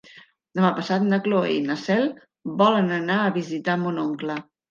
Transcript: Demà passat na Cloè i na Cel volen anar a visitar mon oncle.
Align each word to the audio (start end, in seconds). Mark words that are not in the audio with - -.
Demà 0.59 0.69
passat 0.77 1.03
na 1.09 1.19
Cloè 1.27 1.51
i 1.57 1.59
na 1.65 1.75
Cel 1.83 2.07
volen 2.63 2.91
anar 2.97 3.21
a 3.27 3.31
visitar 3.39 3.79
mon 3.83 4.03
oncle. 4.07 4.41